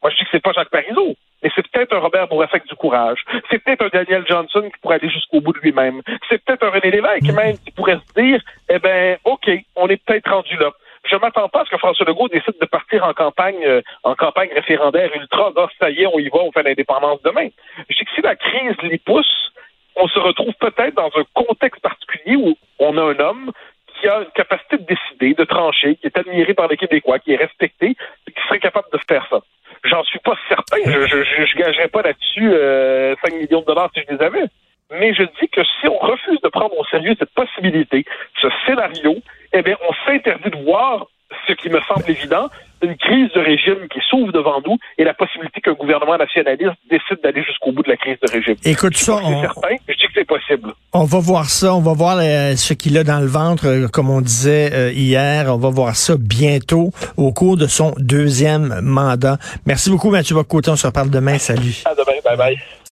Moi, 0.01 0.12
je 0.12 0.17
dis 0.17 0.24
que 0.24 0.29
c'est 0.31 0.41
pas 0.43 0.51
Jacques 0.53 0.70
Parizeau, 0.70 1.15
mais 1.43 1.51
c'est 1.55 1.67
peut-être 1.67 1.93
un 1.93 2.00
Robert 2.00 2.27
Bourrafec 2.27 2.65
du 2.67 2.75
courage. 2.75 3.24
C'est 3.50 3.63
peut-être 3.63 3.86
un 3.86 3.89
Daniel 3.89 4.25
Johnson 4.27 4.62
qui 4.63 4.79
pourrait 4.81 5.00
aller 5.01 5.10
jusqu'au 5.10 5.41
bout 5.41 5.53
de 5.53 5.60
lui-même. 5.60 6.01
C'est 6.29 6.43
peut-être 6.43 6.63
un 6.63 6.70
René 6.70 6.91
Lévesque 6.91 7.34
même 7.34 7.58
qui 7.60 7.72
pourrait 7.72 8.00
se 8.08 8.22
dire, 8.22 8.41
eh 8.70 8.79
ben, 8.79 9.17
OK, 9.25 9.50
on 9.75 9.88
est 9.88 10.03
peut-être 10.03 10.29
rendu 10.31 10.55
là. 10.58 10.72
Je 11.12 11.18
m'attends 11.18 11.50
pas 11.50 11.62
à 11.62 11.65
ce 11.65 11.70
que 11.70 11.77
François 11.77 12.06
Legault 12.06 12.30
décide 12.30 12.56
de 12.60 12.65
partir 12.65 13.03
en 13.03 13.13
campagne, 13.13 13.63
euh, 13.65 13.82
en 14.03 14.15
campagne 14.15 14.50
référendaire 14.53 15.10
ultra. 15.13 15.51
Ah, 15.58 15.68
ça 15.80 15.89
y 15.89 16.03
est, 16.03 16.08
on 16.08 16.20
y 16.20 16.30
va, 16.30 16.39
on 16.39 16.51
fait 16.51 16.63
l'indépendance 16.63 17.22
demain. 17.24 17.50
Je 17.89 17.96
sais 17.96 18.06
que 18.06 18.12
si 18.15 18.22
la 18.22 18.36
crise 18.36 18.77
l'y 18.84 18.98
pousse, 18.98 19.51
on 19.98 20.08
se 20.08 20.20
retrouve 20.20 20.53
peut-être 20.60 20.96
dans 20.96 21.12
un 21.15 21.24
contexte 21.34 21.82
particulier 21.82 22.38
où 22.38 22.56
on 22.80 22.98
a 22.98 23.01
un 23.01 23.20
homme 23.20 23.51
qui 24.00 24.08
a 24.08 24.20
une 24.20 24.32
capacité 24.34 24.77
de 24.77 24.86
décider, 24.86 25.34
de 25.34 25.44
trancher, 25.44 25.96
qui 25.98 26.08
est 26.08 26.18
admiré 26.18 26.53
par 26.53 26.68
les 26.70 26.77
Québécois, 26.77 27.20
qui 27.20 27.34
est 27.34 27.38
respecté, 27.38 27.96
qui 28.25 28.41
serait 28.48 28.60
capable 28.60 28.88
de 28.94 29.00
faire 29.08 29.27
ça. 29.30 29.41
J'en 29.84 30.03
suis 30.06 30.20
pas 30.20 30.38
certain. 30.48 30.77
Je, 30.86 31.08
je, 31.08 31.46
je, 31.46 31.58
gagerais 31.58 31.89
pas 31.89 32.03
là-dessus 32.03 32.51
euh, 32.53 33.15
5 33.24 33.34
millions 33.34 33.62
de 33.62 33.65
dollars 33.65 33.89
si 33.94 34.01
je 34.08 34.15
les 34.15 34.24
avais. 34.24 34.46
Mais 34.91 35.13
je 35.13 35.24
dis 35.39 35.48
que 35.50 35.62
si 35.63 35.88
on 35.88 35.98
refuse 35.98 36.39
de 36.41 36.50
prendre 36.50 36.77
au 36.77 36.86
sérieux 36.86 37.15
cette 37.18 37.34
possibilité, 37.34 38.06
ce 38.41 38.48
scénario, 38.65 39.18
eh 39.53 39.62
bien, 39.62 39.75
on 39.88 39.93
s'interdit 40.05 40.50
de 40.50 40.63
voir 40.63 41.08
ce 41.48 41.53
qui 41.53 41.70
me 41.70 41.79
semble 41.81 42.10
évident, 42.10 42.50
une 42.81 42.96
crise 42.98 43.31
de 43.34 43.39
régime 43.39 43.88
qui 43.89 44.00
s'ouvre 44.10 44.31
devant 44.31 44.60
nous 44.65 44.77
et 44.98 45.03
la 45.03 45.13
possibilité 45.13 45.62
qu'un 45.62 45.74
gouvernement 45.74 46.17
nationaliste 46.17 46.72
décide 46.89 47.22
d'aller 47.24 47.43
jusqu'au 47.43 47.72
bout 47.72 47.84
de 47.84 47.89
la 47.89 47.98
crise 47.98 48.17
de 48.22 48.31
régime. 48.31 48.55
Écoute 48.65 48.98
ça, 48.98 49.17
on... 49.24 49.41
certain, 49.41 49.75
je 49.88 49.93
dis 49.93 50.08
que 50.08 50.13
c'est 50.15 50.25
possible. 50.25 50.74
On 50.93 51.05
va 51.05 51.20
voir 51.20 51.46
ça, 51.46 51.75
on 51.75 51.81
va 51.81 51.93
voir 51.93 52.17
euh, 52.20 52.55
ce 52.55 52.74
qu'il 52.74 52.98
a 52.98 53.03
dans 53.03 53.20
le 53.20 53.27
ventre, 53.27 53.67
euh, 53.67 53.88
comme 53.88 54.10
on 54.10 54.22
disait 54.22 54.72
euh, 54.74 54.91
hier. 54.91 55.46
On 55.48 55.58
va 55.58 55.70
voir 55.70 55.96
ça 55.96 56.15
bientôt 56.17 56.91
au 57.17 57.31
cours 57.31 57.58
de 57.58 57.67
son 57.67 57.93
deuxième 57.98 58.81
mandat. 58.81 59.38
Merci 59.65 59.89
beaucoup, 59.89 60.10
Mathieu 60.10 60.36
Bocoté. 60.36 60.72
On 60.72 60.75
se 60.75 60.88
reparle 60.88 61.10
demain. 61.10 61.38
Salut. 61.38 61.84
À 61.86 61.93
demain. 61.93 62.17
Bye 62.25 62.38
bye. 62.38 62.58